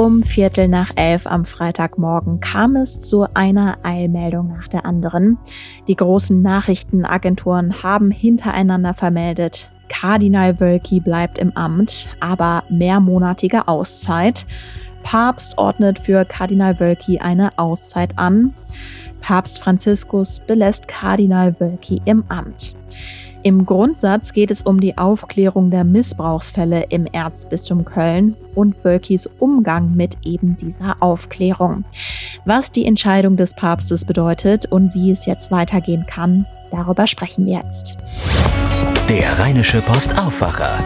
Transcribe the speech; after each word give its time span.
Um 0.00 0.22
Viertel 0.22 0.66
nach 0.66 0.92
elf 0.96 1.26
am 1.26 1.44
Freitagmorgen 1.44 2.40
kam 2.40 2.74
es 2.74 3.02
zu 3.02 3.26
einer 3.34 3.76
Eilmeldung 3.82 4.48
nach 4.48 4.66
der 4.66 4.86
anderen. 4.86 5.36
Die 5.88 5.94
großen 5.94 6.40
Nachrichtenagenturen 6.40 7.82
haben 7.82 8.10
hintereinander 8.10 8.94
vermeldet, 8.94 9.70
Kardinal 9.90 10.58
Wölki 10.58 11.00
bleibt 11.00 11.36
im 11.36 11.54
Amt, 11.54 12.08
aber 12.18 12.64
mehrmonatige 12.70 13.68
Auszeit. 13.68 14.46
Papst 15.02 15.58
ordnet 15.58 15.98
für 15.98 16.24
Kardinal 16.24 16.80
Wölki 16.80 17.18
eine 17.18 17.58
Auszeit 17.58 18.16
an. 18.16 18.54
Papst 19.20 19.58
Franziskus 19.58 20.40
belässt 20.40 20.88
Kardinal 20.88 21.60
Wölki 21.60 22.00
im 22.06 22.24
Amt. 22.30 22.74
Im 23.42 23.64
Grundsatz 23.64 24.34
geht 24.34 24.50
es 24.50 24.62
um 24.62 24.80
die 24.80 24.98
Aufklärung 24.98 25.70
der 25.70 25.84
Missbrauchsfälle 25.84 26.84
im 26.90 27.06
Erzbistum 27.06 27.86
Köln 27.86 28.36
und 28.54 28.84
Wölkis 28.84 29.28
Umgang 29.38 29.94
mit 29.94 30.18
eben 30.24 30.58
dieser 30.58 30.96
Aufklärung. 31.00 31.84
Was 32.44 32.70
die 32.70 32.84
Entscheidung 32.84 33.38
des 33.38 33.54
Papstes 33.54 34.04
bedeutet 34.04 34.66
und 34.70 34.94
wie 34.94 35.10
es 35.10 35.24
jetzt 35.24 35.50
weitergehen 35.50 36.04
kann, 36.06 36.44
darüber 36.70 37.06
sprechen 37.06 37.46
wir 37.46 37.62
jetzt. 37.64 37.96
Der 39.08 39.38
Rheinische 39.38 39.80
Post 39.80 40.18
Aufwacher. 40.18 40.78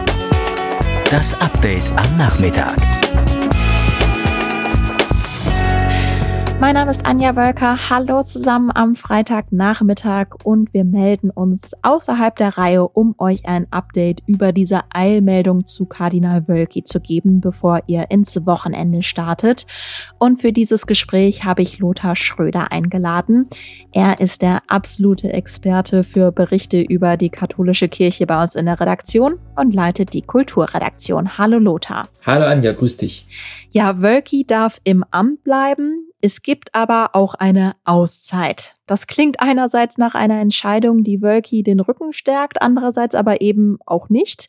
Das 1.11 1.39
Update 1.41 1.91
am 1.97 2.17
Nachmittag. 2.17 3.04
Mein 6.61 6.75
Name 6.75 6.89
ist 6.89 7.05
Anja 7.05 7.35
Wölker. 7.35 7.89
Hallo 7.89 8.23
zusammen 8.23 8.71
am 8.73 8.95
Freitagnachmittag 8.95 10.27
und 10.43 10.73
wir 10.73 10.85
melden 10.85 11.29
uns 11.29 11.73
außerhalb 11.81 12.33
der 12.37 12.57
Reihe, 12.57 12.87
um 12.87 13.13
euch 13.17 13.45
ein 13.45 13.67
Update 13.71 14.23
über 14.25 14.53
diese 14.53 14.81
Eilmeldung 14.89 15.67
zu 15.67 15.85
Kardinal 15.85 16.47
Wölki 16.47 16.83
zu 16.85 17.01
geben, 17.01 17.41
bevor 17.41 17.83
ihr 17.87 18.09
ins 18.09 18.45
Wochenende 18.45 19.03
startet. 19.03 19.67
Und 20.17 20.39
für 20.39 20.53
dieses 20.53 20.87
Gespräch 20.87 21.43
habe 21.43 21.61
ich 21.61 21.79
Lothar 21.79 22.15
Schröder 22.15 22.71
eingeladen. 22.71 23.47
Er 23.91 24.21
ist 24.21 24.41
der 24.41 24.61
absolute 24.67 25.33
Experte 25.33 26.05
für 26.05 26.31
Berichte 26.31 26.79
über 26.79 27.17
die 27.17 27.29
katholische 27.29 27.89
Kirche 27.89 28.25
bei 28.25 28.41
uns 28.41 28.55
in 28.55 28.65
der 28.65 28.79
Redaktion 28.79 29.39
und 29.57 29.73
leitet 29.73 30.13
die 30.13 30.21
Kulturredaktion. 30.21 31.37
Hallo 31.37 31.59
Lothar. 31.59 32.07
Hallo 32.25 32.45
Anja, 32.45 32.71
grüß 32.71 32.97
dich. 32.97 33.27
Ja, 33.71 34.01
Wölki 34.01 34.45
darf 34.45 34.79
im 34.83 35.03
Amt 35.11 35.43
bleiben. 35.43 36.09
Es 36.21 36.41
gibt 36.41 36.73
aber 36.73 37.11
auch 37.13 37.35
eine 37.35 37.73
Auszeit. 37.83 38.73
Das 38.87 39.05
klingt 39.05 39.41
einerseits 39.41 39.97
nach 39.97 40.15
einer 40.15 40.39
Entscheidung, 40.41 41.03
die 41.03 41.21
Wölki 41.21 41.61
den 41.61 41.79
Rücken 41.79 42.13
stärkt, 42.13 42.61
andererseits 42.61 43.13
aber 43.13 43.41
eben 43.41 43.77
auch 43.85 44.09
nicht. 44.09 44.47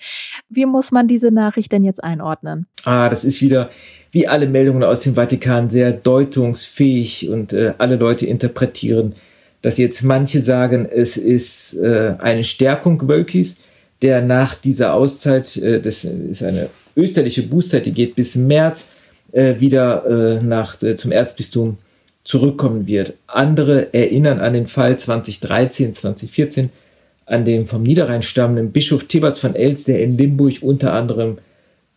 Wie 0.49 0.65
muss 0.65 0.91
man 0.93 1.09
diese 1.09 1.31
Nachricht 1.31 1.73
denn 1.73 1.85
jetzt 1.85 2.03
einordnen? 2.03 2.67
Ah, 2.85 3.09
das 3.09 3.25
ist 3.25 3.41
wieder 3.41 3.71
wie 4.11 4.27
alle 4.27 4.49
Meldungen 4.49 4.85
aus 4.85 5.03
dem 5.03 5.15
Vatikan 5.15 5.69
sehr 5.69 5.93
deutungsfähig 5.93 7.29
und 7.29 7.53
äh, 7.53 7.75
alle 7.77 7.97
Leute 7.97 8.25
interpretieren, 8.25 9.15
dass 9.61 9.77
jetzt 9.77 10.03
manche 10.03 10.41
sagen, 10.41 10.87
es 10.91 11.17
ist 11.17 11.75
äh, 11.75 12.15
eine 12.19 12.45
Stärkung 12.45 13.09
Wölkis, 13.09 13.59
der 14.01 14.23
nach 14.23 14.55
dieser 14.55 14.95
Auszeit, 14.95 15.57
äh, 15.59 15.81
das 15.81 16.05
ist 16.05 16.43
eine 16.43 16.71
österliche 16.97 17.43
Bußzeit, 17.43 17.85
die 17.85 17.93
geht 17.93 18.15
bis 18.15 18.37
März, 18.37 18.96
äh, 19.37 19.61
wieder 19.61 20.07
äh, 20.07 20.43
nach, 20.43 20.83
äh, 20.83 20.97
zum 20.97 21.13
Erzbistum 21.13 21.77
zurückkommen 22.25 22.87
wird. 22.87 23.15
Andere 23.27 23.93
erinnern 23.93 24.41
an 24.41 24.55
den 24.55 24.67
Fall 24.67 24.99
2013, 24.99 25.93
2014, 25.93 26.71
an 27.27 27.45
dem 27.45 27.67
vom 27.67 27.83
Niederrhein 27.83 28.23
stammenden 28.23 28.73
Bischof 28.73 29.05
Theberts 29.05 29.39
von 29.39 29.55
Els, 29.55 29.85
der 29.85 30.03
in 30.03 30.17
Limburg 30.17 30.55
unter 30.63 30.95
anderem 30.95 31.39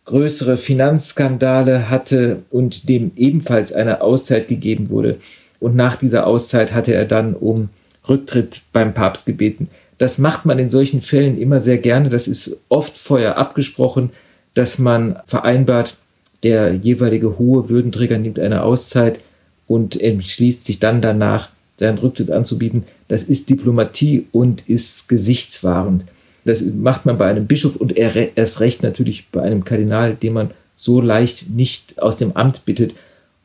größere 0.04 0.58
Finanzskandale 0.58 1.88
hatte 1.88 2.42
und 2.50 2.88
dem 2.88 3.12
ebenfalls 3.16 3.72
eine 3.72 4.02
Auszeit 4.02 4.48
gegeben 4.48 4.90
wurde. 4.90 5.16
Und 5.60 5.74
nach 5.74 5.96
dieser 5.96 6.26
Auszeit 6.26 6.74
hatte 6.74 6.92
er 6.92 7.06
dann 7.06 7.34
um 7.34 7.70
Rücktritt 8.06 8.60
beim 8.72 8.92
Papst 8.92 9.24
gebeten. 9.24 9.68
Das 9.96 10.18
macht 10.18 10.44
man 10.44 10.58
in 10.58 10.68
solchen 10.68 11.00
Fällen 11.00 11.40
immer 11.40 11.60
sehr 11.60 11.78
gerne. 11.78 12.10
Das 12.10 12.28
ist 12.28 12.58
oft 12.68 12.98
vorher 12.98 13.38
abgesprochen, 13.38 14.10
dass 14.54 14.78
man 14.78 15.20
vereinbart, 15.26 15.96
der 16.42 16.74
jeweilige 16.74 17.38
hohe 17.38 17.68
Würdenträger 17.68 18.18
nimmt 18.18 18.38
eine 18.38 18.62
Auszeit 18.62 19.20
und 19.66 20.00
entschließt 20.00 20.64
sich 20.64 20.78
dann 20.78 21.02
danach, 21.02 21.50
seinen 21.76 21.98
Rücktritt 21.98 22.30
anzubieten. 22.30 22.84
Das 23.08 23.24
ist 23.24 23.48
Diplomatie 23.48 24.26
und 24.32 24.68
ist 24.68 25.08
gesichtswahrend. 25.08 26.04
Das 26.44 26.62
macht 26.62 27.06
man 27.06 27.18
bei 27.18 27.26
einem 27.26 27.46
Bischof 27.46 27.76
und 27.76 27.96
erst 27.96 28.60
recht 28.60 28.82
natürlich 28.82 29.28
bei 29.30 29.42
einem 29.42 29.64
Kardinal, 29.64 30.14
den 30.14 30.32
man 30.32 30.50
so 30.76 31.00
leicht 31.00 31.50
nicht 31.50 32.00
aus 32.00 32.16
dem 32.16 32.36
Amt 32.36 32.64
bittet. 32.64 32.94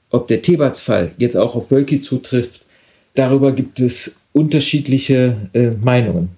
Ob 0.09 0.27
der 0.27 0.41
Thebats-Fall 0.41 1.11
jetzt 1.17 1.35
auch 1.35 1.55
auf 1.55 1.71
Wölki 1.71 2.01
zutrifft, 2.01 2.61
darüber 3.15 3.51
gibt 3.51 3.79
es 3.79 4.17
unterschiedliche 4.33 5.35
äh, 5.53 5.71
Meinungen. 5.71 6.29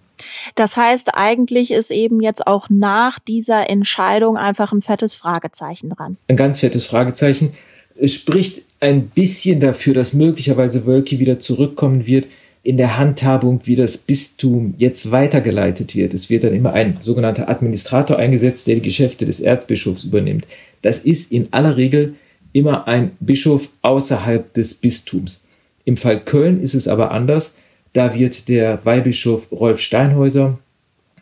Das 0.55 0.77
heißt, 0.77 1.15
eigentlich 1.15 1.71
ist 1.71 1.91
eben 1.91 2.21
jetzt 2.21 2.47
auch 2.47 2.69
nach 2.69 3.19
dieser 3.19 3.69
Entscheidung 3.69 4.37
einfach 4.37 4.71
ein 4.71 4.81
fettes 4.81 5.15
Fragezeichen 5.15 5.89
dran. 5.89 6.17
Ein 6.27 6.37
ganz 6.37 6.59
fettes 6.59 6.85
Fragezeichen. 6.85 7.53
Es 7.99 8.13
spricht 8.13 8.63
ein 8.79 9.07
bisschen 9.07 9.59
dafür, 9.59 9.93
dass 9.93 10.13
möglicherweise 10.13 10.85
Wölki 10.85 11.19
wieder 11.19 11.39
zurückkommen 11.39 12.05
wird 12.05 12.27
in 12.63 12.77
der 12.77 12.97
Handhabung, 12.97 13.61
wie 13.63 13.75
das 13.75 13.97
Bistum 13.97 14.75
jetzt 14.77 15.09
weitergeleitet 15.09 15.95
wird. 15.95 16.13
Es 16.13 16.29
wird 16.29 16.43
dann 16.43 16.53
immer 16.53 16.73
ein 16.73 16.97
sogenannter 17.01 17.49
Administrator 17.49 18.17
eingesetzt, 18.17 18.67
der 18.67 18.75
die 18.75 18.81
Geschäfte 18.81 19.25
des 19.25 19.39
Erzbischofs 19.39 20.03
übernimmt. 20.03 20.45
Das 20.81 20.99
ist 20.99 21.31
in 21.31 21.47
aller 21.51 21.77
Regel 21.77 22.15
immer 22.53 22.87
ein 22.87 23.11
Bischof 23.19 23.69
außerhalb 23.81 24.53
des 24.53 24.73
Bistums. 24.73 25.43
Im 25.85 25.95
Fall 25.95 26.19
Köln 26.19 26.61
ist 26.61 26.73
es 26.73 26.87
aber 26.87 27.11
anders. 27.11 27.55
Da 27.93 28.13
wird 28.13 28.47
der 28.47 28.83
Weihbischof 28.85 29.51
Rolf 29.51 29.79
Steinhäuser 29.79 30.59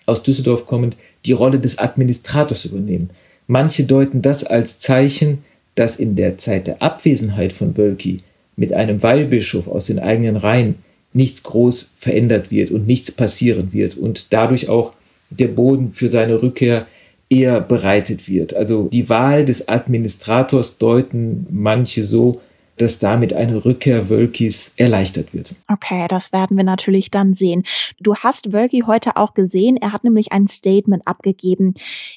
aus 0.05 0.23
Düsseldorf 0.23 0.65
kommend 0.65 0.95
die 1.25 1.31
Rolle 1.31 1.59
des 1.59 1.77
Administrators 1.77 2.65
übernehmen. 2.65 3.09
Manche 3.47 3.83
deuten 3.85 4.21
das 4.21 4.43
als 4.43 4.79
Zeichen, 4.79 5.43
dass 5.75 5.97
in 5.97 6.15
der 6.15 6.37
Zeit 6.37 6.67
der 6.67 6.81
Abwesenheit 6.81 7.53
von 7.53 7.77
Wölki 7.77 8.21
mit 8.55 8.73
einem 8.73 9.03
Weihbischof 9.03 9.67
aus 9.67 9.87
den 9.87 9.99
eigenen 9.99 10.37
Reihen 10.37 10.75
nichts 11.13 11.43
groß 11.43 11.93
verändert 11.97 12.51
wird 12.51 12.71
und 12.71 12.87
nichts 12.87 13.11
passieren 13.11 13.71
wird 13.71 13.97
und 13.97 14.33
dadurch 14.33 14.69
auch 14.69 14.93
der 15.29 15.47
Boden 15.47 15.91
für 15.91 16.09
seine 16.09 16.41
Rückkehr 16.41 16.87
eher 17.29 17.61
bereitet 17.61 18.29
wird. 18.29 18.53
Also 18.53 18.89
die 18.91 19.09
Wahl 19.09 19.45
des 19.45 19.67
Administrators 19.67 20.77
deuten 20.77 21.47
manche 21.49 22.03
so, 22.03 22.41
dass 22.77 22.99
damit 22.99 23.33
eine 23.33 23.63
Rückkehr 23.63 24.09
Wölkis 24.09 24.73
erleichtert 24.75 25.33
wird. 25.33 25.55
Okay, 25.71 26.07
das 26.09 26.33
werden 26.33 26.57
wir 26.57 26.63
natürlich 26.63 27.09
dann 27.09 27.33
sehen. 27.33 27.63
Du 27.99 28.15
hast 28.15 28.51
Wölki 28.51 28.83
heute 28.85 29.15
auch 29.15 29.33
gesehen. 29.33 29.77
Er 29.77 29.93
hat 29.93 30.03
nämlich 30.03 30.31
ein 30.31 30.47
Statement 30.47 31.07
abgegeben. 31.07 31.75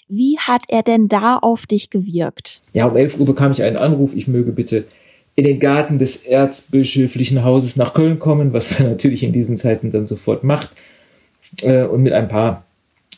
Wie 0.08 0.38
hat 0.38 0.62
er 0.68 0.82
denn 0.82 1.08
da 1.08 1.36
auf 1.36 1.66
dich 1.66 1.90
gewirkt? 1.90 2.60
Ja, 2.72 2.86
um 2.86 2.96
11 2.96 3.20
Uhr 3.20 3.26
bekam 3.26 3.52
ich 3.52 3.62
einen 3.62 3.76
Anruf. 3.76 4.14
Ich 4.14 4.26
möge 4.26 4.52
bitte 4.52 4.84
in 5.36 5.44
den 5.44 5.60
Garten 5.60 5.98
des 5.98 6.24
erzbischöflichen 6.24 7.44
Hauses 7.44 7.76
nach 7.76 7.94
Köln 7.94 8.18
kommen, 8.18 8.52
was 8.52 8.80
er 8.80 8.88
natürlich 8.88 9.22
in 9.22 9.32
diesen 9.32 9.56
Zeiten 9.56 9.92
dann 9.92 10.06
sofort 10.06 10.42
macht. 10.42 10.70
Äh, 11.62 11.84
und 11.84 12.02
mit 12.02 12.12
ein 12.12 12.28
paar 12.28 12.64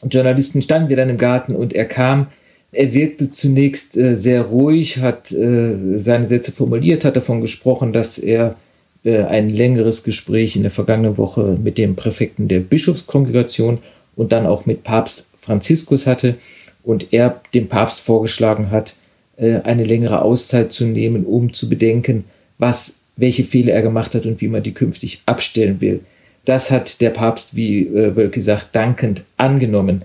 Journalisten 0.02 0.60
standen 0.62 0.90
wir 0.90 0.96
dann 0.96 1.08
im 1.08 1.16
Garten 1.16 1.54
und 1.54 1.72
er 1.72 1.86
kam 1.86 2.26
er 2.72 2.94
wirkte 2.94 3.30
zunächst 3.30 3.96
äh, 3.96 4.16
sehr 4.16 4.42
ruhig, 4.42 4.98
hat 4.98 5.32
äh, 5.32 5.98
seine 5.98 6.26
Sätze 6.26 6.52
formuliert, 6.52 7.04
hat 7.04 7.16
davon 7.16 7.40
gesprochen, 7.40 7.92
dass 7.92 8.18
er 8.18 8.56
äh, 9.04 9.22
ein 9.24 9.50
längeres 9.50 10.04
Gespräch 10.04 10.56
in 10.56 10.62
der 10.62 10.70
vergangenen 10.70 11.18
Woche 11.18 11.58
mit 11.62 11.78
dem 11.78 11.96
Präfekten 11.96 12.48
der 12.48 12.60
Bischofskongregation 12.60 13.78
und 14.14 14.32
dann 14.32 14.46
auch 14.46 14.66
mit 14.66 14.84
Papst 14.84 15.30
Franziskus 15.38 16.06
hatte 16.06 16.36
und 16.82 17.12
er 17.12 17.40
dem 17.54 17.68
Papst 17.68 18.00
vorgeschlagen 18.00 18.70
hat, 18.70 18.94
äh, 19.36 19.60
eine 19.60 19.84
längere 19.84 20.22
Auszeit 20.22 20.70
zu 20.70 20.84
nehmen, 20.84 21.24
um 21.24 21.52
zu 21.52 21.68
bedenken, 21.68 22.24
was, 22.58 22.98
welche 23.16 23.44
Fehler 23.44 23.72
er 23.72 23.82
gemacht 23.82 24.14
hat 24.14 24.26
und 24.26 24.40
wie 24.40 24.48
man 24.48 24.62
die 24.62 24.74
künftig 24.74 25.22
abstellen 25.26 25.80
will. 25.80 26.00
Das 26.44 26.70
hat 26.70 27.00
der 27.00 27.10
Papst, 27.10 27.56
wie 27.56 27.86
äh, 27.86 28.14
Wölke 28.14 28.42
sagt, 28.42 28.76
dankend 28.76 29.24
angenommen 29.36 30.02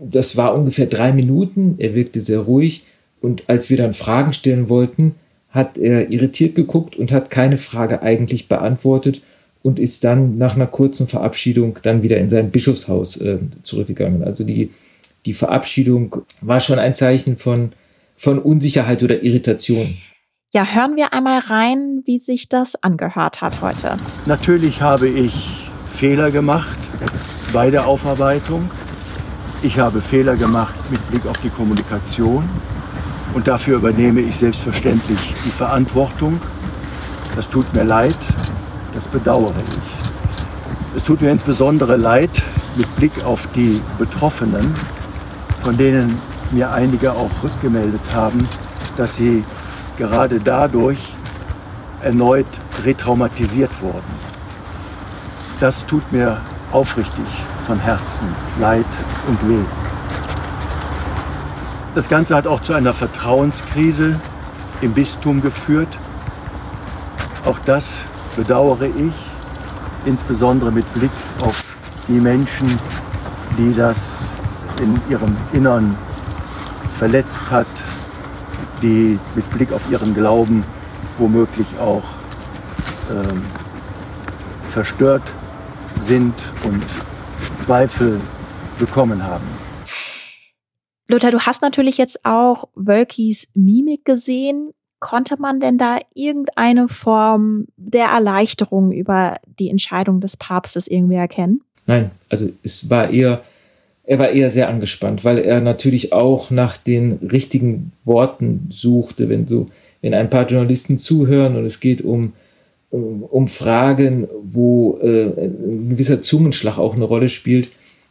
das 0.00 0.36
war 0.36 0.54
ungefähr 0.54 0.86
drei 0.86 1.12
Minuten. 1.12 1.76
Er 1.78 1.94
wirkte 1.94 2.20
sehr 2.20 2.40
ruhig. 2.40 2.84
Und 3.20 3.48
als 3.48 3.70
wir 3.70 3.76
dann 3.76 3.94
Fragen 3.94 4.32
stellen 4.32 4.68
wollten, 4.68 5.14
hat 5.50 5.78
er 5.78 6.10
irritiert 6.10 6.54
geguckt 6.54 6.96
und 6.96 7.10
hat 7.10 7.30
keine 7.30 7.58
Frage 7.58 8.02
eigentlich 8.02 8.48
beantwortet 8.48 9.22
und 9.62 9.78
ist 9.78 10.04
dann 10.04 10.38
nach 10.38 10.54
einer 10.54 10.66
kurzen 10.66 11.08
Verabschiedung 11.08 11.78
dann 11.82 12.02
wieder 12.02 12.18
in 12.18 12.28
sein 12.28 12.50
Bischofshaus 12.50 13.16
äh, 13.16 13.38
zurückgegangen. 13.62 14.22
Also 14.22 14.44
die, 14.44 14.70
die 15.26 15.34
Verabschiedung 15.34 16.22
war 16.40 16.60
schon 16.60 16.78
ein 16.78 16.94
Zeichen 16.94 17.36
von, 17.36 17.72
von 18.14 18.38
Unsicherheit 18.38 19.02
oder 19.02 19.22
Irritation. 19.22 19.96
Ja, 20.50 20.64
hören 20.64 20.96
wir 20.96 21.12
einmal 21.12 21.40
rein, 21.40 22.02
wie 22.06 22.18
sich 22.18 22.48
das 22.48 22.82
angehört 22.82 23.42
hat 23.42 23.60
heute. 23.60 23.98
Natürlich 24.26 24.80
habe 24.80 25.08
ich 25.08 25.68
Fehler 25.90 26.30
gemacht 26.30 26.78
bei 27.52 27.70
der 27.70 27.86
Aufarbeitung. 27.86 28.70
Ich 29.60 29.80
habe 29.80 30.00
Fehler 30.00 30.36
gemacht 30.36 30.74
mit 30.88 31.04
Blick 31.10 31.26
auf 31.26 31.38
die 31.38 31.50
Kommunikation. 31.50 32.48
Und 33.34 33.48
dafür 33.48 33.78
übernehme 33.78 34.20
ich 34.20 34.36
selbstverständlich 34.36 35.18
die 35.44 35.50
Verantwortung. 35.50 36.40
Das 37.34 37.48
tut 37.48 37.72
mir 37.74 37.82
leid, 37.82 38.16
das 38.94 39.08
bedauere 39.08 39.54
ich. 39.68 40.96
Es 40.96 41.02
tut 41.02 41.20
mir 41.20 41.30
insbesondere 41.30 41.96
leid 41.96 42.42
mit 42.76 42.94
Blick 42.96 43.24
auf 43.24 43.48
die 43.48 43.82
Betroffenen, 43.98 44.74
von 45.62 45.76
denen 45.76 46.18
mir 46.52 46.70
einige 46.72 47.12
auch 47.12 47.30
rückgemeldet 47.42 48.00
haben, 48.14 48.48
dass 48.96 49.16
sie 49.16 49.44
gerade 49.98 50.38
dadurch 50.38 50.98
erneut 52.00 52.46
retraumatisiert 52.84 53.82
wurden. 53.82 54.28
Das 55.58 55.84
tut 55.84 56.12
mir 56.12 56.40
aufrichtig 56.72 57.24
von 57.66 57.78
Herzen 57.78 58.26
leid 58.60 58.86
und 59.26 59.48
weh. 59.48 59.64
Das 61.94 62.08
Ganze 62.08 62.36
hat 62.36 62.46
auch 62.46 62.60
zu 62.60 62.74
einer 62.74 62.92
Vertrauenskrise 62.92 64.20
im 64.80 64.92
Bistum 64.92 65.40
geführt. 65.40 65.98
Auch 67.44 67.58
das 67.64 68.06
bedauere 68.36 68.86
ich, 68.86 69.12
insbesondere 70.04 70.70
mit 70.70 70.92
Blick 70.94 71.10
auf 71.44 71.64
die 72.06 72.20
Menschen, 72.20 72.78
die 73.56 73.74
das 73.74 74.26
in 74.80 75.00
ihrem 75.10 75.36
Innern 75.52 75.96
verletzt 76.96 77.50
hat, 77.50 77.66
die 78.82 79.18
mit 79.34 79.50
Blick 79.50 79.72
auf 79.72 79.90
ihren 79.90 80.14
Glauben 80.14 80.64
womöglich 81.18 81.66
auch 81.80 82.04
ähm, 83.10 83.42
verstört 84.70 85.22
sind 86.00 86.34
und 86.64 86.84
Zweifel 87.56 88.20
bekommen 88.78 89.24
haben. 89.24 89.44
Lothar, 91.08 91.30
du 91.30 91.40
hast 91.40 91.62
natürlich 91.62 91.96
jetzt 91.96 92.24
auch 92.24 92.68
Wölkis 92.74 93.48
Mimik 93.54 94.04
gesehen. 94.04 94.70
Konnte 95.00 95.40
man 95.40 95.60
denn 95.60 95.78
da 95.78 95.98
irgendeine 96.14 96.88
Form 96.88 97.66
der 97.76 98.06
Erleichterung 98.06 98.92
über 98.92 99.38
die 99.58 99.70
Entscheidung 99.70 100.20
des 100.20 100.36
Papstes 100.36 100.86
irgendwie 100.86 101.14
erkennen? 101.14 101.62
Nein, 101.86 102.10
also 102.28 102.50
es 102.62 102.90
war 102.90 103.10
eher, 103.10 103.42
er 104.04 104.18
war 104.18 104.30
eher 104.30 104.50
sehr 104.50 104.68
angespannt, 104.68 105.24
weil 105.24 105.38
er 105.38 105.60
natürlich 105.60 106.12
auch 106.12 106.50
nach 106.50 106.76
den 106.76 107.12
richtigen 107.30 107.92
Worten 108.04 108.66
suchte, 108.70 109.28
wenn 109.28 109.46
so, 109.46 109.68
wenn 110.02 110.14
ein 110.14 110.30
paar 110.30 110.46
Journalisten 110.46 110.98
zuhören 110.98 111.56
und 111.56 111.64
es 111.64 111.80
geht 111.80 112.02
um 112.02 112.34
um 112.90 113.48
Fragen, 113.48 114.28
wo 114.42 114.98
äh, 115.02 115.24
ein 115.26 115.90
gewisser 115.90 116.22
Zungenschlag 116.22 116.78
auch 116.78 116.94
eine 116.94 117.04
Rolle 117.04 117.28
spielt, 117.28 117.68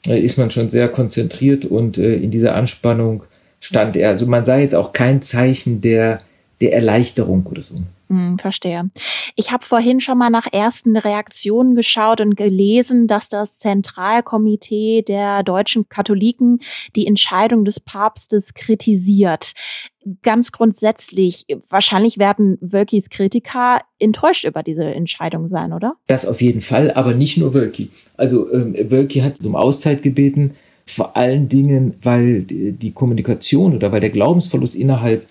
äh, 0.07 0.19
ist 0.19 0.37
man 0.37 0.51
schon 0.51 0.69
sehr 0.69 0.87
konzentriert 0.87 1.65
und 1.65 1.97
äh, 1.97 2.15
in 2.15 2.31
dieser 2.31 2.55
Anspannung 2.55 3.23
stand 3.59 3.95
er. 3.95 4.09
Also 4.09 4.27
man 4.27 4.45
sah 4.45 4.57
jetzt 4.57 4.75
auch 4.75 4.93
kein 4.93 5.21
Zeichen 5.21 5.81
der, 5.81 6.21
der 6.61 6.73
Erleichterung 6.73 7.45
oder 7.47 7.61
so. 7.61 7.75
Hm, 8.09 8.39
verstehe. 8.39 8.89
Ich 9.35 9.51
habe 9.51 9.65
vorhin 9.65 9.99
schon 9.99 10.17
mal 10.17 10.29
nach 10.29 10.47
ersten 10.51 10.95
Reaktionen 10.95 11.75
geschaut 11.75 12.21
und 12.21 12.37
gelesen, 12.37 13.07
dass 13.07 13.27
das 13.27 13.59
Zentralkomitee 13.59 15.01
der 15.01 15.43
deutschen 15.43 15.89
Katholiken 15.89 16.59
die 16.95 17.05
Entscheidung 17.05 17.65
des 17.65 17.81
Papstes 17.81 18.53
kritisiert. 18.53 19.51
Ganz 20.21 20.53
grundsätzlich, 20.53 21.45
wahrscheinlich 21.67 22.17
werden 22.17 22.57
Wölkis 22.61 23.09
Kritiker 23.09 23.81
enttäuscht 23.99 24.45
über 24.45 24.63
diese 24.63 24.85
Entscheidung 24.85 25.49
sein, 25.49 25.73
oder? 25.73 25.95
Das 26.07 26.25
auf 26.25 26.41
jeden 26.41 26.61
Fall, 26.61 26.91
aber 26.91 27.13
nicht 27.13 27.37
nur 27.37 27.53
Wölki. 27.53 27.89
Also 28.15 28.49
ähm, 28.53 28.73
Wölki 28.89 29.19
hat 29.19 29.43
um 29.43 29.57
Auszeit 29.57 30.01
gebeten, 30.03 30.55
vor 30.85 31.17
allen 31.17 31.49
Dingen, 31.49 31.95
weil 32.01 32.43
die 32.43 32.93
Kommunikation 32.93 33.75
oder 33.75 33.91
weil 33.91 33.99
der 33.99 34.11
Glaubensverlust 34.11 34.77
innerhalb 34.77 35.27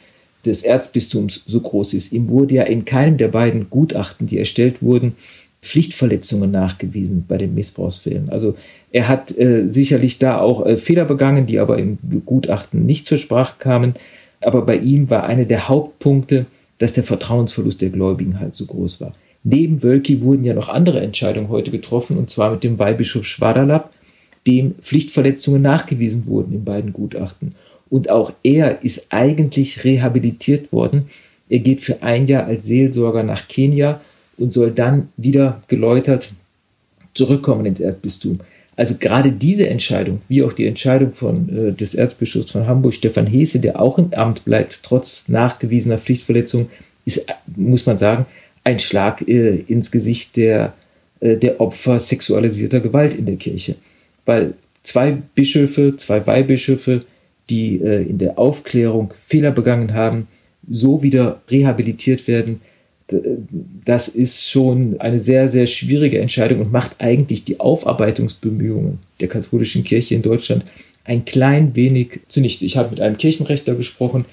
des 0.46 0.62
Erzbistums 0.62 1.42
so 1.46 1.60
groß 1.60 1.94
ist. 1.94 2.12
Ihm 2.12 2.28
wurde 2.28 2.56
ja 2.56 2.62
in 2.64 2.84
keinem 2.84 3.18
der 3.18 3.28
beiden 3.28 3.68
Gutachten, 3.70 4.26
die 4.26 4.38
erstellt 4.38 4.82
wurden, 4.82 5.14
Pflichtverletzungen 5.62 6.50
nachgewiesen 6.50 7.24
bei 7.26 7.38
den 7.38 7.54
Missbrauchsfällen. 7.54 8.30
Also 8.30 8.56
er 8.92 9.08
hat 9.08 9.36
äh, 9.36 9.68
sicherlich 9.68 10.18
da 10.18 10.38
auch 10.38 10.64
äh, 10.64 10.76
Fehler 10.76 11.04
begangen, 11.04 11.46
die 11.46 11.58
aber 11.58 11.78
im 11.78 11.98
Gutachten 12.24 12.86
nicht 12.86 13.06
zur 13.06 13.18
Sprache 13.18 13.56
kamen. 13.58 13.94
Aber 14.40 14.62
bei 14.62 14.76
ihm 14.76 15.10
war 15.10 15.24
einer 15.24 15.44
der 15.44 15.68
Hauptpunkte, 15.68 16.46
dass 16.78 16.92
der 16.92 17.04
Vertrauensverlust 17.04 17.82
der 17.82 17.90
Gläubigen 17.90 18.38
halt 18.38 18.54
so 18.54 18.66
groß 18.66 19.00
war. 19.00 19.12
Neben 19.42 19.82
Wölki 19.82 20.22
wurden 20.22 20.44
ja 20.44 20.54
noch 20.54 20.68
andere 20.68 21.00
Entscheidungen 21.00 21.48
heute 21.48 21.70
getroffen, 21.70 22.16
und 22.18 22.30
zwar 22.30 22.52
mit 22.52 22.64
dem 22.64 22.78
Weihbischof 22.78 23.24
Schwaderlapp, 23.24 23.90
dem 24.46 24.74
Pflichtverletzungen 24.80 25.62
nachgewiesen 25.62 26.26
wurden 26.26 26.52
in 26.52 26.64
beiden 26.64 26.92
Gutachten. 26.92 27.54
Und 27.88 28.10
auch 28.10 28.32
er 28.42 28.82
ist 28.82 29.06
eigentlich 29.10 29.84
rehabilitiert 29.84 30.72
worden. 30.72 31.08
Er 31.48 31.60
geht 31.60 31.80
für 31.80 32.02
ein 32.02 32.26
Jahr 32.26 32.46
als 32.46 32.66
Seelsorger 32.66 33.22
nach 33.22 33.46
Kenia 33.48 34.00
und 34.36 34.52
soll 34.52 34.70
dann 34.70 35.08
wieder 35.16 35.62
geläutert 35.68 36.32
zurückkommen 37.14 37.66
ins 37.66 37.80
Erzbistum. 37.80 38.40
Also 38.76 38.96
gerade 38.98 39.32
diese 39.32 39.68
Entscheidung, 39.68 40.20
wie 40.28 40.42
auch 40.42 40.52
die 40.52 40.66
Entscheidung 40.66 41.14
von, 41.14 41.48
äh, 41.48 41.72
des 41.72 41.94
Erzbischofs 41.94 42.50
von 42.50 42.66
Hamburg, 42.66 42.92
Stefan 42.92 43.26
Hese, 43.26 43.58
der 43.58 43.80
auch 43.80 43.96
im 43.96 44.12
Amt 44.12 44.44
bleibt, 44.44 44.80
trotz 44.82 45.28
nachgewiesener 45.28 45.98
Pflichtverletzung, 45.98 46.68
ist, 47.06 47.26
muss 47.56 47.86
man 47.86 47.96
sagen, 47.96 48.26
ein 48.64 48.78
Schlag 48.78 49.26
äh, 49.26 49.56
ins 49.66 49.90
Gesicht 49.90 50.36
der, 50.36 50.74
äh, 51.20 51.36
der 51.36 51.60
Opfer 51.60 51.98
sexualisierter 51.98 52.80
Gewalt 52.80 53.14
in 53.14 53.24
der 53.24 53.36
Kirche. 53.36 53.76
Weil 54.26 54.54
zwei 54.82 55.12
Bischöfe, 55.12 55.96
zwei 55.96 56.26
Weihbischöfe 56.26 57.06
die 57.50 57.80
äh, 57.80 58.02
in 58.02 58.18
der 58.18 58.38
Aufklärung 58.38 59.14
Fehler 59.20 59.50
begangen 59.50 59.94
haben, 59.94 60.28
so 60.68 61.02
wieder 61.02 61.40
rehabilitiert 61.48 62.26
werden, 62.26 62.60
das 63.84 64.08
ist 64.08 64.50
schon 64.50 64.98
eine 64.98 65.18
sehr, 65.18 65.48
sehr 65.48 65.66
schwierige 65.66 66.20
Entscheidung 66.20 66.60
und 66.60 66.72
macht 66.72 66.96
eigentlich 66.98 67.44
die 67.44 67.60
Aufarbeitungsbemühungen 67.60 68.98
der 69.20 69.28
katholischen 69.28 69.84
Kirche 69.84 70.14
in 70.16 70.22
Deutschland 70.22 70.64
ein 71.04 71.24
klein 71.24 71.76
wenig 71.76 72.20
zunichte. 72.26 72.64
Ich 72.64 72.76
habe 72.76 72.90
mit 72.90 73.00
einem 73.00 73.16
Kirchenrechtler 73.16 73.74
gesprochen, 73.76 74.24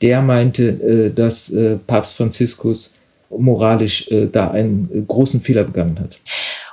der 0.00 0.22
meinte, 0.22 0.68
äh, 0.68 1.12
dass 1.12 1.52
äh, 1.52 1.76
Papst 1.76 2.16
Franziskus 2.16 2.92
moralisch 3.30 4.08
äh, 4.10 4.26
da 4.26 4.50
einen 4.50 5.06
großen 5.08 5.40
Fehler 5.40 5.64
begangen 5.64 5.98
hat. 5.98 6.20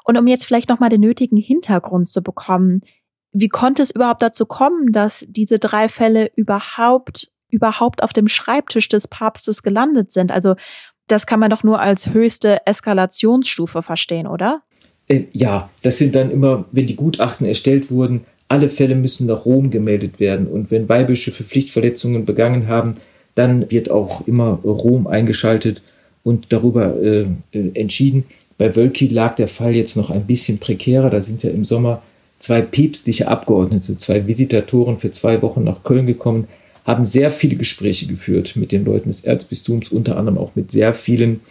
Und 0.03 0.17
um 0.17 0.27
jetzt 0.27 0.45
vielleicht 0.45 0.69
nochmal 0.69 0.89
den 0.89 1.01
nötigen 1.01 1.37
Hintergrund 1.37 2.07
zu 2.07 2.21
bekommen, 2.21 2.81
wie 3.31 3.49
konnte 3.49 3.81
es 3.81 3.91
überhaupt 3.91 4.21
dazu 4.21 4.45
kommen, 4.45 4.91
dass 4.91 5.25
diese 5.27 5.59
drei 5.59 5.89
Fälle 5.89 6.31
überhaupt, 6.35 7.31
überhaupt 7.49 8.03
auf 8.03 8.13
dem 8.13 8.27
Schreibtisch 8.27 8.89
des 8.89 9.07
Papstes 9.07 9.63
gelandet 9.63 10.11
sind? 10.11 10.31
Also, 10.31 10.55
das 11.07 11.25
kann 11.25 11.39
man 11.39 11.49
doch 11.49 11.63
nur 11.63 11.79
als 11.79 12.13
höchste 12.13 12.65
Eskalationsstufe 12.65 13.81
verstehen, 13.81 14.27
oder? 14.27 14.61
Äh, 15.07 15.23
ja, 15.31 15.69
das 15.81 15.97
sind 15.97 16.15
dann 16.15 16.31
immer, 16.31 16.65
wenn 16.71 16.87
die 16.87 16.95
Gutachten 16.95 17.45
erstellt 17.45 17.91
wurden, 17.91 18.25
alle 18.49 18.69
Fälle 18.69 18.95
müssen 18.95 19.27
nach 19.27 19.45
Rom 19.45 19.71
gemeldet 19.71 20.19
werden. 20.19 20.47
Und 20.47 20.71
wenn 20.71 20.89
Weihbischöfe 20.89 21.43
Pflichtverletzungen 21.43 22.25
begangen 22.25 22.67
haben, 22.67 22.95
dann 23.35 23.69
wird 23.69 23.91
auch 23.91 24.25
immer 24.27 24.59
Rom 24.63 25.07
eingeschaltet 25.07 25.81
und 26.23 26.51
darüber 26.51 26.95
äh, 27.01 27.25
äh 27.51 27.71
entschieden. 27.73 28.25
Bei 28.57 28.75
Wölki 28.75 29.07
lag 29.07 29.35
der 29.35 29.47
Fall 29.47 29.75
jetzt 29.75 29.95
noch 29.95 30.09
ein 30.09 30.25
bisschen 30.25 30.59
prekärer. 30.59 31.09
Da 31.09 31.21
sind 31.21 31.43
ja 31.43 31.51
im 31.51 31.63
Sommer 31.63 32.01
zwei 32.47 32.61
päpstliche 32.61 33.27
Abgeordnete, 33.27 33.97
zwei 33.97 34.25
Visitatoren 34.25 34.99
für 34.99 35.11
zwei 35.11 35.41
Wochen 35.41 35.65
nach 35.65 35.83
Köln 35.83 36.07
gekommen, 36.07 36.47
haben 36.85 37.05
sehr 37.05 37.29
viele 37.29 37.57
Gespräche 37.57 38.07
geführt 38.07 38.55
mit 38.55 38.71
den 38.71 38.85
Leuten 38.85 39.09
des 39.09 39.25
Erzbistums, 39.25 39.89
unter 39.89 40.17
anderem 40.17 40.37
auch 40.37 40.51
mit 40.55 40.71
sehr 40.71 40.93
vielen 40.93 41.41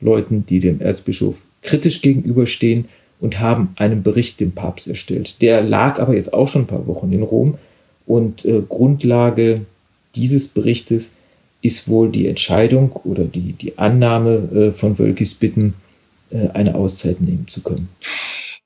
Leuten, 0.00 0.46
die 0.46 0.60
dem 0.60 0.80
Erzbischof 0.80 1.36
kritisch 1.60 2.00
gegenüberstehen 2.00 2.86
und 3.20 3.38
haben 3.38 3.74
einen 3.76 4.02
Bericht 4.02 4.40
dem 4.40 4.52
Papst 4.52 4.88
erstellt. 4.88 5.42
Der 5.42 5.60
lag 5.60 5.98
aber 6.00 6.14
jetzt 6.14 6.32
auch 6.32 6.48
schon 6.48 6.62
ein 6.62 6.66
paar 6.66 6.86
Wochen 6.86 7.12
in 7.12 7.22
Rom 7.22 7.58
und 8.06 8.46
äh, 8.46 8.62
Grundlage 8.66 9.60
dieses 10.14 10.48
Berichtes 10.48 11.10
ist 11.60 11.86
wohl 11.86 12.08
die 12.08 12.28
Entscheidung 12.28 12.92
oder 13.04 13.24
die, 13.24 13.52
die 13.52 13.76
Annahme 13.76 14.70
äh, 14.70 14.72
von 14.72 14.98
Wölkis 14.98 15.34
Bitten, 15.34 15.74
äh, 16.30 16.48
eine 16.54 16.76
Auszeit 16.76 17.20
nehmen 17.20 17.46
zu 17.46 17.62
können. 17.62 17.90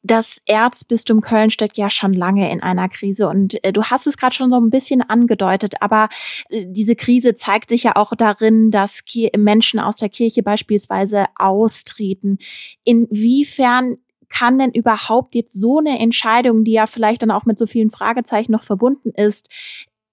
Das 0.02 0.40
Erzbistum 0.46 1.20
Köln 1.20 1.50
steckt 1.50 1.76
ja 1.76 1.90
schon 1.90 2.14
lange 2.14 2.50
in 2.50 2.62
einer 2.62 2.88
Krise 2.88 3.28
und 3.28 3.62
äh, 3.64 3.72
du 3.72 3.84
hast 3.84 4.06
es 4.06 4.16
gerade 4.16 4.34
schon 4.34 4.50
so 4.50 4.56
ein 4.56 4.70
bisschen 4.70 5.02
angedeutet, 5.02 5.74
aber 5.80 6.08
äh, 6.48 6.64
diese 6.66 6.96
Krise 6.96 7.34
zeigt 7.34 7.68
sich 7.68 7.82
ja 7.82 7.96
auch 7.96 8.14
darin, 8.16 8.70
dass 8.70 9.04
Ki 9.04 9.30
Menschen 9.36 9.78
aus 9.78 9.96
der 9.96 10.08
Kirche 10.08 10.42
beispielsweise 10.42 11.26
austreten. 11.36 12.38
Inwiefern 12.84 13.98
kann 14.30 14.58
denn 14.58 14.70
überhaupt 14.70 15.34
jetzt 15.34 15.60
so 15.60 15.78
eine 15.78 15.98
Entscheidung, 15.98 16.64
die 16.64 16.72
ja 16.72 16.86
vielleicht 16.86 17.22
dann 17.22 17.30
auch 17.30 17.44
mit 17.44 17.58
so 17.58 17.66
vielen 17.66 17.90
Fragezeichen 17.90 18.52
noch 18.52 18.62
verbunden 18.62 19.10
ist, 19.10 19.50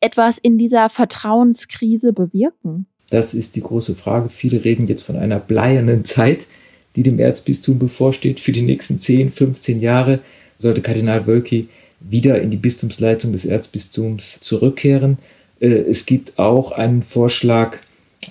etwas 0.02 0.38
in 0.38 0.58
dieser 0.58 0.90
Vertrauenskrise 0.90 2.12
bewirken? 2.12 2.88
Das 3.10 3.34
ist 3.34 3.56
die 3.56 3.62
große 3.62 3.96
Frage. 3.96 4.28
Viele 4.28 4.66
reden 4.66 4.88
jetzt 4.88 5.04
von 5.04 5.16
einer 5.16 5.40
bleiernen 5.40 6.04
Zeit 6.04 6.48
die 6.98 7.04
dem 7.04 7.20
Erzbistum 7.20 7.80
bevorsteht. 7.80 8.40
Für 8.40 8.52
die 8.52 8.64
nächsten 8.64 8.98
10, 9.00 9.32
15 9.32 9.80
Jahre 9.80 10.20
sollte 10.58 10.82
Kardinal 10.82 11.28
Wölki 11.28 11.70
wieder 12.00 12.42
in 12.42 12.50
die 12.50 12.58
Bistumsleitung 12.58 13.32
des 13.32 13.46
Erzbistums 13.46 14.40
zurückkehren. 14.42 15.20
Äh, 15.60 15.68
es 15.68 16.06
gibt 16.06 16.38
auch 16.38 16.72
einen 16.72 17.04
Vorschlag 17.04 17.78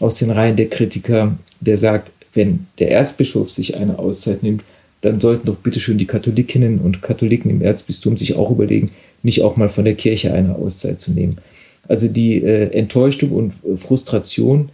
aus 0.01 0.17
den 0.17 0.31
Reihen 0.31 0.57
der 0.57 0.69
Kritiker, 0.69 1.39
der 1.61 1.79
sagt, 1.79 2.11
wenn 2.35 2.67
der 2.81 2.91
Erzbischof 2.91 3.51
sich 3.51 3.77
eine 3.77 3.99
Auszeit 3.99 4.43
nimmt, 4.43 4.63
dann 5.01 5.21
sollten 5.21 5.47
doch 5.47 5.57
bitte 5.57 5.81
schön 5.81 5.97
die 5.97 6.07
Katholikinnen 6.07 6.81
und 6.81 7.01
Katholiken 7.03 7.51
im 7.51 7.63
Erzbistum 7.63 8.17
sich 8.17 8.35
auch 8.35 8.51
überlegen, 8.51 8.91
nicht 9.23 9.43
auch 9.43 9.57
mal 9.57 9.69
von 9.69 9.85
der 9.85 9.95
Kirche 9.95 10.35
eine 10.35 10.57
Auszeit 10.57 11.01
zu 11.01 11.13
nehmen. 11.13 11.39
Also 11.87 12.09
die 12.09 12.43
äh, 12.43 12.71
Enttäuschung 12.73 13.31
und 13.31 13.79
Frustration 13.79 14.71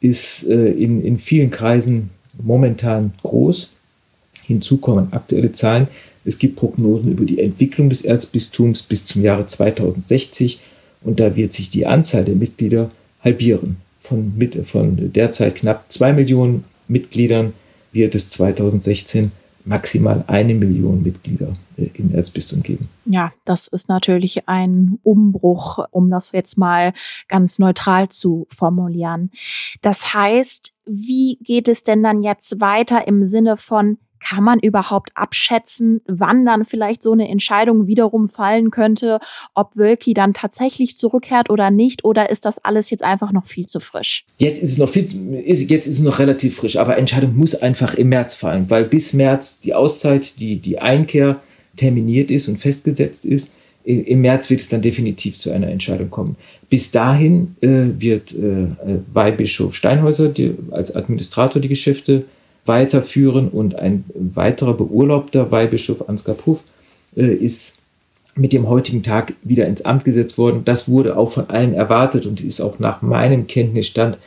ist 0.00 0.48
äh, 0.48 0.70
in, 0.72 1.04
in 1.04 1.18
vielen 1.18 1.52
Kreisen 1.52 2.10
momentan 2.42 3.12
groß. 3.22 3.70
Hinzu 4.42 4.78
kommen 4.78 5.12
aktuelle 5.12 5.52
Zahlen. 5.52 5.88
Es 6.24 6.38
gibt 6.38 6.56
Prognosen 6.56 7.12
über 7.12 7.24
die 7.24 7.40
Entwicklung 7.40 7.88
des 7.88 8.02
Erzbistums 8.02 8.82
bis 8.82 9.04
zum 9.04 9.22
Jahre 9.22 9.46
2060 9.46 10.60
und 11.02 11.20
da 11.20 11.36
wird 11.36 11.52
sich 11.52 11.70
die 11.70 11.86
Anzahl 11.86 12.24
der 12.24 12.34
Mitglieder 12.34 12.90
halbieren. 13.22 13.76
Von, 14.00 14.32
mit, 14.36 14.68
von 14.68 15.12
derzeit 15.12 15.56
knapp 15.56 15.90
zwei 15.90 16.12
Millionen 16.12 16.64
Mitgliedern 16.88 17.52
wird 17.92 18.14
es 18.14 18.28
2016 18.30 19.32
maximal 19.64 20.24
eine 20.28 20.54
Million 20.54 21.02
Mitglieder 21.02 21.56
äh, 21.76 21.90
im 21.94 22.14
Erzbistum 22.14 22.62
geben. 22.62 22.88
Ja, 23.04 23.32
das 23.44 23.66
ist 23.66 23.88
natürlich 23.88 24.48
ein 24.48 24.98
Umbruch, 25.02 25.84
um 25.90 26.08
das 26.08 26.32
jetzt 26.32 26.56
mal 26.56 26.92
ganz 27.28 27.58
neutral 27.58 28.08
zu 28.08 28.46
formulieren. 28.48 29.32
Das 29.82 30.14
heißt, 30.14 30.75
wie 30.86 31.38
geht 31.42 31.68
es 31.68 31.82
denn 31.82 32.02
dann 32.02 32.22
jetzt 32.22 32.60
weiter 32.60 33.06
im 33.06 33.24
Sinne 33.24 33.56
von, 33.56 33.98
kann 34.26 34.42
man 34.42 34.58
überhaupt 34.58 35.10
abschätzen, 35.14 36.00
wann 36.06 36.44
dann 36.44 36.64
vielleicht 36.64 37.02
so 37.02 37.12
eine 37.12 37.28
Entscheidung 37.28 37.86
wiederum 37.86 38.28
fallen 38.28 38.70
könnte, 38.70 39.20
ob 39.54 39.76
Wölki 39.76 40.14
dann 40.14 40.34
tatsächlich 40.34 40.96
zurückkehrt 40.96 41.50
oder 41.50 41.70
nicht? 41.70 42.04
Oder 42.04 42.30
ist 42.30 42.44
das 42.44 42.58
alles 42.64 42.90
jetzt 42.90 43.04
einfach 43.04 43.30
noch 43.30 43.46
viel 43.46 43.66
zu 43.66 43.78
frisch? 43.78 44.24
Jetzt 44.38 44.60
ist 44.60 44.72
es 44.72 44.78
noch 44.78 44.88
viel, 44.88 45.04
jetzt 45.44 45.86
ist 45.86 45.98
es 45.98 46.04
noch 46.04 46.18
relativ 46.18 46.56
frisch, 46.56 46.76
aber 46.76 46.96
Entscheidung 46.96 47.36
muss 47.36 47.54
einfach 47.54 47.94
im 47.94 48.08
März 48.08 48.34
fallen, 48.34 48.68
weil 48.70 48.84
bis 48.84 49.12
März 49.12 49.60
die 49.60 49.74
Auszeit, 49.74 50.40
die, 50.40 50.56
die 50.56 50.78
Einkehr 50.78 51.40
terminiert 51.76 52.30
ist 52.30 52.48
und 52.48 52.56
festgesetzt 52.56 53.24
ist. 53.24 53.52
Im 53.86 54.22
März 54.22 54.50
wird 54.50 54.60
es 54.60 54.68
dann 54.68 54.82
definitiv 54.82 55.38
zu 55.38 55.52
einer 55.52 55.68
Entscheidung 55.68 56.10
kommen. 56.10 56.34
Bis 56.68 56.90
dahin 56.90 57.54
äh, 57.60 57.84
wird 57.98 58.34
äh, 58.34 58.66
Weihbischof 59.12 59.76
Steinhäuser 59.76 60.28
die, 60.28 60.56
als 60.72 60.96
Administrator 60.96 61.62
die 61.62 61.68
Geschäfte 61.68 62.24
weiterführen 62.64 63.48
und 63.48 63.76
ein 63.76 64.04
weiterer 64.12 64.74
beurlaubter 64.74 65.52
Weihbischof 65.52 66.08
Ansgar 66.08 66.34
Puff 66.34 66.64
äh, 67.16 67.32
ist 67.32 67.78
mit 68.34 68.52
dem 68.52 68.68
heutigen 68.68 69.04
Tag 69.04 69.34
wieder 69.44 69.68
ins 69.68 69.82
Amt 69.82 70.04
gesetzt 70.04 70.36
worden. 70.36 70.62
Das 70.64 70.88
wurde 70.88 71.16
auch 71.16 71.30
von 71.30 71.48
allen 71.48 71.72
erwartet 71.72 72.26
und 72.26 72.40
ist 72.40 72.60
auch 72.60 72.80
nach 72.80 73.02
meinem 73.02 73.46
Kenntnisstand 73.46 74.18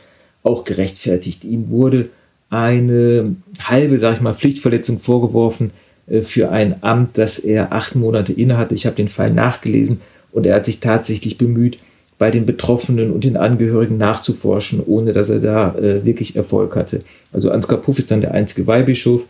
auch 0.42 0.64
gerechtfertigt. 0.64 1.44
Ihm 1.44 1.68
wurde 1.68 2.08
eine 2.48 3.36
halbe, 3.62 3.98
sag 3.98 4.14
ich 4.14 4.20
mal, 4.22 4.34
Pflichtverletzung 4.34 5.00
vorgeworfen 5.00 5.68
äh, 5.68 5.89
für 6.22 6.50
ein 6.50 6.82
Amt, 6.82 7.18
das 7.18 7.38
er 7.38 7.72
acht 7.72 7.94
Monate 7.94 8.32
innehatte. 8.32 8.74
Ich 8.74 8.86
habe 8.86 8.96
den 8.96 9.08
Fall 9.08 9.32
nachgelesen 9.32 10.00
und 10.32 10.46
er 10.46 10.56
hat 10.56 10.64
sich 10.64 10.80
tatsächlich 10.80 11.38
bemüht, 11.38 11.78
bei 12.20 12.30
den 12.30 12.44
Betroffenen 12.44 13.12
und 13.12 13.24
den 13.24 13.38
Angehörigen 13.38 13.96
nachzuforschen, 13.96 14.82
ohne 14.84 15.14
dass 15.14 15.30
er 15.30 15.38
da 15.38 15.74
äh, 15.76 16.04
wirklich 16.04 16.36
Erfolg 16.36 16.76
hatte. 16.76 17.00
Also 17.32 17.50
Ansgar 17.50 17.78
Puff 17.78 17.98
ist 17.98 18.10
dann 18.10 18.20
der 18.20 18.34
einzige 18.34 18.66
Weihbischof 18.66 19.22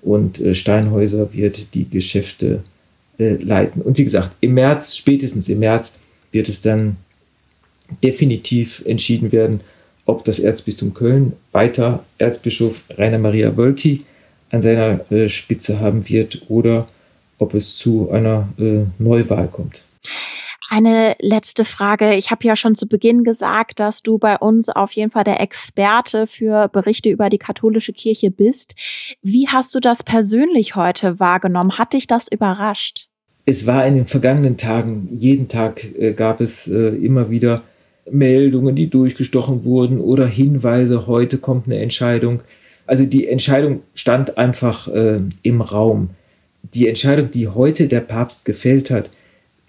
und 0.00 0.40
äh, 0.40 0.54
Steinhäuser 0.54 1.34
wird 1.34 1.74
die 1.74 1.88
Geschäfte 1.90 2.60
äh, 3.18 3.34
leiten. 3.34 3.82
Und 3.82 3.98
wie 3.98 4.04
gesagt, 4.04 4.30
im 4.40 4.54
März, 4.54 4.96
spätestens 4.96 5.50
im 5.50 5.58
März, 5.58 5.96
wird 6.32 6.48
es 6.48 6.62
dann 6.62 6.96
definitiv 8.02 8.82
entschieden 8.86 9.30
werden, 9.30 9.60
ob 10.06 10.24
das 10.24 10.38
Erzbistum 10.38 10.94
Köln 10.94 11.34
weiter 11.52 12.02
Erzbischof 12.16 12.84
Rainer 12.96 13.18
Maria 13.18 13.58
Wölki 13.58 14.04
an 14.50 14.62
seiner 14.62 15.10
äh, 15.10 15.28
Spitze 15.28 15.80
haben 15.80 16.08
wird 16.08 16.42
oder 16.48 16.88
ob 17.38 17.54
es 17.54 17.76
zu 17.76 18.10
einer 18.10 18.48
äh, 18.58 18.84
Neuwahl 18.98 19.48
kommt. 19.48 19.84
Eine 20.70 21.16
letzte 21.18 21.64
Frage. 21.64 22.14
Ich 22.14 22.30
habe 22.30 22.44
ja 22.44 22.54
schon 22.54 22.74
zu 22.74 22.86
Beginn 22.86 23.24
gesagt, 23.24 23.80
dass 23.80 24.02
du 24.02 24.18
bei 24.18 24.36
uns 24.36 24.68
auf 24.68 24.92
jeden 24.92 25.10
Fall 25.10 25.24
der 25.24 25.40
Experte 25.40 26.26
für 26.26 26.68
Berichte 26.68 27.08
über 27.08 27.30
die 27.30 27.38
katholische 27.38 27.94
Kirche 27.94 28.30
bist. 28.30 28.74
Wie 29.22 29.48
hast 29.48 29.74
du 29.74 29.80
das 29.80 30.02
persönlich 30.02 30.76
heute 30.76 31.18
wahrgenommen? 31.18 31.78
Hat 31.78 31.94
dich 31.94 32.06
das 32.06 32.30
überrascht? 32.30 33.08
Es 33.46 33.66
war 33.66 33.86
in 33.86 33.94
den 33.94 34.04
vergangenen 34.04 34.58
Tagen, 34.58 35.08
jeden 35.16 35.48
Tag 35.48 35.82
äh, 35.98 36.12
gab 36.12 36.42
es 36.42 36.68
äh, 36.68 36.88
immer 36.88 37.30
wieder 37.30 37.62
Meldungen, 38.10 38.76
die 38.76 38.90
durchgestochen 38.90 39.64
wurden 39.64 40.00
oder 40.00 40.26
Hinweise, 40.26 41.06
heute 41.06 41.38
kommt 41.38 41.66
eine 41.66 41.78
Entscheidung. 41.78 42.40
Also 42.88 43.04
die 43.04 43.28
Entscheidung 43.28 43.82
stand 43.94 44.38
einfach 44.38 44.88
äh, 44.88 45.20
im 45.42 45.60
Raum. 45.60 46.10
Die 46.74 46.88
Entscheidung, 46.88 47.30
die 47.30 47.46
heute 47.46 47.86
der 47.86 48.00
Papst 48.00 48.46
gefällt 48.46 48.90
hat, 48.90 49.10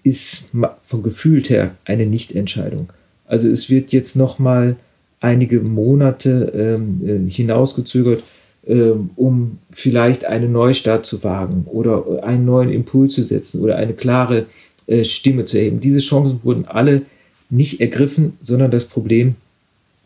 ist 0.02 0.44
von 0.84 1.02
gefühlt 1.02 1.50
her 1.50 1.72
eine 1.84 2.06
Nichtentscheidung. 2.06 2.90
Also 3.26 3.48
es 3.50 3.68
wird 3.68 3.92
jetzt 3.92 4.16
noch 4.16 4.38
mal 4.38 4.76
einige 5.20 5.60
Monate 5.60 6.50
ähm, 6.54 7.26
äh, 7.28 7.30
hinausgezögert, 7.30 8.22
ähm, 8.66 9.10
um 9.16 9.58
vielleicht 9.70 10.24
einen 10.24 10.50
Neustart 10.50 11.04
zu 11.04 11.22
wagen 11.22 11.66
oder 11.66 12.24
einen 12.24 12.46
neuen 12.46 12.70
Impuls 12.70 13.14
zu 13.14 13.22
setzen 13.22 13.60
oder 13.60 13.76
eine 13.76 13.92
klare 13.92 14.46
äh, 14.86 15.04
Stimme 15.04 15.44
zu 15.44 15.58
erheben. 15.58 15.80
Diese 15.80 15.98
Chancen 15.98 16.40
wurden 16.42 16.64
alle 16.64 17.02
nicht 17.50 17.82
ergriffen, 17.82 18.38
sondern 18.40 18.70
das 18.70 18.86
Problem 18.86 19.34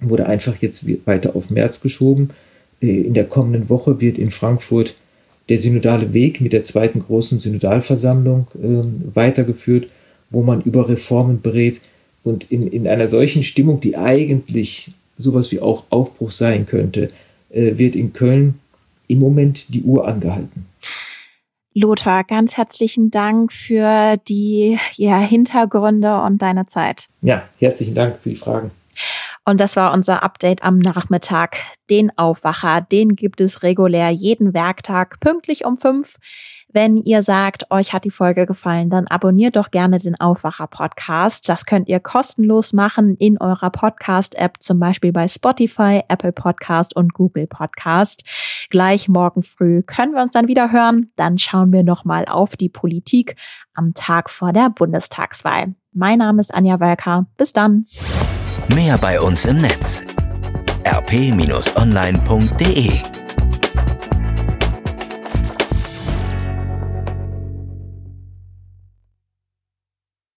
wurde 0.01 0.27
einfach 0.27 0.57
jetzt 0.57 0.85
weiter 1.07 1.37
auf 1.37 1.51
März 1.51 1.81
geschoben. 1.81 2.31
Äh, 2.85 3.01
in 3.01 3.15
der 3.15 3.25
kommenden 3.25 3.69
Woche 3.69 4.01
wird 4.01 4.19
in 4.19 4.31
Frankfurt 4.31 4.95
der 5.49 5.59
synodale 5.59 6.13
Weg 6.13 6.41
mit 6.41 6.53
der 6.53 6.65
zweiten 6.65 7.01
großen 7.01 7.39
Synodalversammlung 7.39 8.47
äh, 8.55 9.15
weitergeführt, 9.15 9.89
wo 10.31 10.43
man 10.43 10.63
über 10.63 10.89
Reformen 10.89 11.41
berät 11.43 11.81
und 12.23 12.51
in, 12.51 12.67
in 12.67 12.89
einer 12.89 13.09
solchen 13.09 13.43
Stimmung, 13.43 13.81
die 13.81 13.97
eigentlich 13.97 14.93
sowas 15.19 15.53
wie 15.53 15.61
auch 15.61 15.85
Aufbruch 15.91 16.31
sein 16.31 16.67
könnte, 16.67 17.11
äh, 17.51 17.77
wird 17.77 17.95
in 17.95 18.13
Köln 18.13 18.55
im 19.07 19.19
Moment 19.19 19.75
die 19.75 19.83
Uhr 19.83 20.09
angehalten. 20.09 20.67
Lothar, 21.75 22.25
ganz 22.25 22.57
herzlichen 22.57 23.11
Dank 23.11 23.53
für 23.53 24.17
die 24.29 24.79
ja, 24.95 25.19
Hintergründe 25.19 26.23
und 26.23 26.41
deine 26.41 26.67
Zeit. 26.67 27.09
Ja, 27.21 27.49
herzlichen 27.59 27.95
Dank 27.95 28.19
für 28.23 28.31
die 28.31 28.37
Fragen. 28.37 28.71
Und 29.47 29.61
das 29.61 29.77
war 29.77 29.93
unser 29.93 30.23
Update 30.23 30.63
am 30.63 30.79
Nachmittag. 30.79 31.59
Den 31.91 32.17
Aufwacher, 32.17 32.81
den 32.81 33.15
gibt 33.15 33.43
es 33.43 33.63
regulär 33.63 34.09
jeden 34.09 34.55
Werktag 34.55 35.21
pünktlich 35.21 35.67
um 35.67 35.77
fünf. 35.77 36.17
Wenn 36.73 36.97
ihr 36.97 37.23
sagt, 37.23 37.71
euch 37.71 37.93
hat 37.93 38.05
die 38.05 38.11
Folge 38.11 38.47
gefallen, 38.47 38.91
dann 38.91 39.07
abonniert 39.07 39.55
doch 39.55 39.71
gerne 39.71 39.99
den 39.99 40.19
Aufwacher 40.19 40.67
Podcast. 40.67 41.49
Das 41.49 41.67
könnt 41.67 41.89
ihr 41.89 42.01
kostenlos 42.01 42.73
machen 42.73 43.17
in 43.17 43.39
eurer 43.39 43.71
Podcast 43.71 44.35
App, 44.35 44.61
zum 44.61 44.81
Beispiel 44.81 45.13
bei 45.13 45.29
Spotify, 45.29 46.03
Apple 46.09 46.33
Podcast 46.33 46.97
und 46.97 47.15
Google 47.15 47.47
Podcast. 47.47 48.25
Gleich 48.71 49.09
morgen 49.09 49.43
früh 49.43 49.83
können 49.83 50.15
wir 50.15 50.23
uns 50.23 50.33
dann 50.33 50.49
wieder 50.49 50.73
hören. 50.73 51.13
Dann 51.17 51.39
schauen 51.39 51.73
wir 51.73 51.85
nochmal 51.85 52.25
auf 52.25 52.57
die 52.57 52.71
Politik 52.71 53.37
am 53.75 53.95
Tag 53.95 54.31
vor 54.31 54.53
der 54.53 54.71
Bundestagswahl. 54.71 55.75
Mein 55.93 56.19
Name 56.19 56.41
ist 56.41 56.53
Anja 56.53 56.81
Welker. 56.81 57.27
Bis 57.37 57.53
dann. 57.53 57.87
Mehr 58.69 58.99
bei 58.99 59.21
uns 59.21 59.45
im 59.45 59.59
Netz. 59.59 60.05
rp-online.de 60.85 61.65